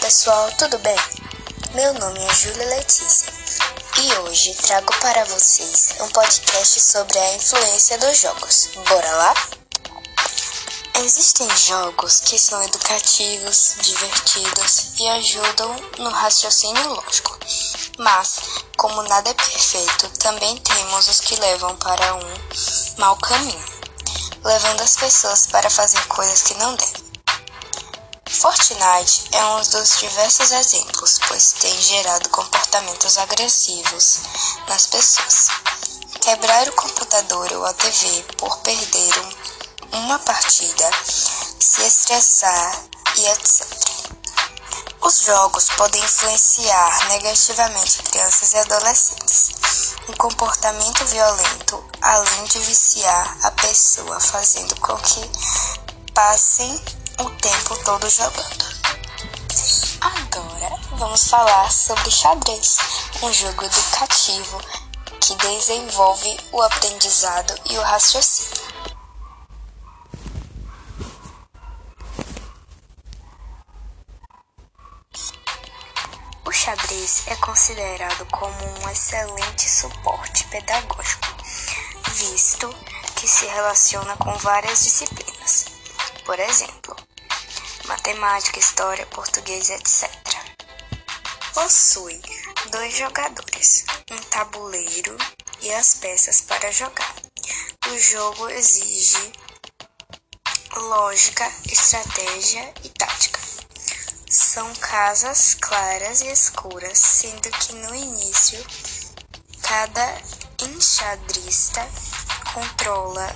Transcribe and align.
pessoal, 0.00 0.50
tudo 0.52 0.78
bem? 0.78 0.96
Meu 1.74 1.92
nome 1.94 2.18
é 2.24 2.34
Júlia 2.34 2.66
Letícia 2.68 3.30
e 3.98 4.12
hoje 4.20 4.54
trago 4.54 4.92
para 4.98 5.26
vocês 5.26 5.94
um 6.00 6.08
podcast 6.08 6.80
sobre 6.80 7.18
a 7.18 7.34
influência 7.34 7.98
dos 7.98 8.18
jogos. 8.18 8.70
Bora 8.88 9.12
lá? 9.12 9.34
Existem 11.04 11.48
jogos 11.54 12.20
que 12.20 12.38
são 12.38 12.62
educativos, 12.62 13.74
divertidos 13.82 14.98
e 14.98 15.06
ajudam 15.08 15.76
no 15.98 16.08
raciocínio 16.08 16.94
lógico. 16.94 17.38
Mas, 17.98 18.40
como 18.78 19.02
nada 19.02 19.28
é 19.28 19.34
perfeito, 19.34 20.08
também 20.18 20.56
temos 20.56 21.08
os 21.08 21.20
que 21.20 21.36
levam 21.36 21.76
para 21.76 22.14
um 22.14 22.34
mau 22.96 23.16
caminho, 23.16 23.64
levando 24.42 24.80
as 24.80 24.96
pessoas 24.96 25.46
para 25.46 25.68
fazer 25.68 26.02
coisas 26.06 26.42
que 26.42 26.54
não 26.54 26.74
devem. 26.74 27.09
Fortnite 28.30 29.28
é 29.32 29.44
um 29.44 29.60
dos 29.60 29.98
diversos 29.98 30.52
exemplos, 30.52 31.18
pois 31.26 31.52
tem 31.54 31.82
gerado 31.82 32.28
comportamentos 32.28 33.18
agressivos 33.18 34.20
nas 34.68 34.86
pessoas. 34.86 35.48
Quebrar 36.20 36.68
o 36.68 36.72
computador 36.72 37.52
ou 37.52 37.66
a 37.66 37.72
TV 37.74 38.22
por 38.38 38.56
perder 38.58 39.14
uma 39.92 40.18
partida, 40.20 40.90
se 41.58 41.82
estressar 41.82 42.84
e 43.16 43.26
etc. 43.26 43.66
Os 45.02 45.22
jogos 45.22 45.68
podem 45.70 46.02
influenciar 46.02 47.08
negativamente 47.08 48.02
crianças 48.04 48.52
e 48.52 48.58
adolescentes. 48.58 49.50
Um 50.08 50.12
comportamento 50.12 51.04
violento, 51.06 51.84
além 52.00 52.44
de 52.44 52.60
viciar 52.60 53.38
a 53.42 53.50
pessoa, 53.50 54.20
fazendo 54.20 54.78
com 54.80 54.96
que 54.98 55.30
passem 56.14 56.99
o 57.20 57.30
tempo 57.32 57.76
todo 57.84 58.08
jogando. 58.08 58.64
Agora 60.00 60.76
vamos 60.92 61.28
falar 61.28 61.70
sobre 61.70 62.10
xadrez, 62.10 62.78
um 63.22 63.30
jogo 63.30 63.64
educativo 63.64 64.58
que 65.20 65.34
desenvolve 65.34 66.40
o 66.50 66.62
aprendizado 66.62 67.54
e 67.68 67.76
o 67.76 67.82
raciocínio. 67.82 68.60
O 76.46 76.52
xadrez 76.52 77.24
é 77.26 77.36
considerado 77.36 78.24
como 78.32 78.82
um 78.82 78.88
excelente 78.88 79.68
suporte 79.68 80.44
pedagógico, 80.44 81.28
visto 82.14 82.74
que 83.14 83.28
se 83.28 83.44
relaciona 83.44 84.16
com 84.16 84.32
várias 84.38 84.82
disciplinas. 84.82 85.66
Por 86.24 86.38
exemplo, 86.38 86.96
matemática, 87.90 88.60
história, 88.60 89.04
português, 89.06 89.68
etc. 89.68 90.08
Possui 91.52 92.22
dois 92.70 92.96
jogadores, 92.96 93.84
um 94.12 94.16
tabuleiro 94.30 95.16
e 95.60 95.72
as 95.72 95.96
peças 95.96 96.40
para 96.40 96.70
jogar. 96.70 97.16
O 97.88 97.98
jogo 97.98 98.48
exige 98.48 99.32
lógica, 100.76 101.52
estratégia 101.66 102.72
e 102.84 102.90
tática. 102.90 103.40
São 104.30 104.72
casas 104.76 105.54
claras 105.54 106.20
e 106.20 106.28
escuras, 106.28 106.96
sendo 106.96 107.50
que 107.50 107.72
no 107.72 107.92
início 107.92 108.64
cada 109.62 110.22
enxadrista 110.62 111.84
controla 112.54 113.34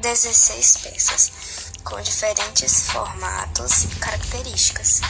16 0.00 0.76
peças 0.78 1.63
com 1.84 2.00
diferentes 2.00 2.88
formatos 2.90 3.84
e 3.84 3.88
características. 3.96 5.00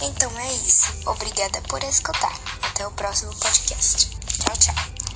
Então 0.00 0.30
é 0.38 0.52
isso. 0.54 0.92
Obrigada 1.06 1.60
por 1.68 1.82
escutar. 1.84 2.36
Até 2.62 2.86
o 2.86 2.90
próximo 2.92 3.34
podcast. 3.36 4.10
Tchau, 4.38 4.56
tchau. 4.56 5.11